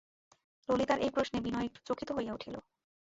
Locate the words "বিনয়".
1.41-1.65